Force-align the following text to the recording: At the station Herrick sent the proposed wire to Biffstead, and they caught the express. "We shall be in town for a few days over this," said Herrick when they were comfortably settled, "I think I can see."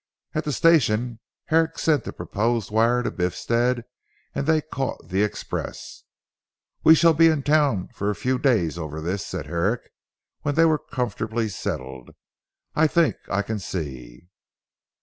At 0.33 0.45
the 0.45 0.51
station 0.51 1.19
Herrick 1.45 1.77
sent 1.77 2.05
the 2.05 2.11
proposed 2.11 2.71
wire 2.71 3.03
to 3.03 3.11
Biffstead, 3.11 3.83
and 4.33 4.47
they 4.47 4.59
caught 4.63 5.09
the 5.09 5.21
express. 5.21 6.05
"We 6.83 6.95
shall 6.95 7.13
be 7.13 7.27
in 7.27 7.43
town 7.43 7.89
for 7.93 8.09
a 8.09 8.15
few 8.15 8.39
days 8.39 8.79
over 8.79 8.99
this," 8.99 9.23
said 9.23 9.45
Herrick 9.45 9.91
when 10.41 10.55
they 10.55 10.65
were 10.65 10.79
comfortably 10.79 11.49
settled, 11.49 12.15
"I 12.73 12.87
think 12.87 13.15
I 13.29 13.43
can 13.43 13.59
see." 13.59 14.29